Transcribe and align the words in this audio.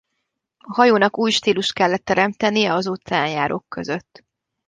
A 0.57 0.73
hajónak 0.81 1.17
új 1.17 1.31
stílust 1.31 1.73
kellett 1.73 2.03
teremtenie 2.05 2.73
az 2.73 2.87
óceánjárók 2.87 3.65
között. 3.69 4.23